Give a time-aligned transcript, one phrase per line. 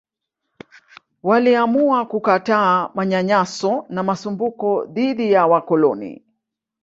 [1.23, 6.25] Waliamua kukataa manyanyaso na masumbuko dhidi ya wakoloni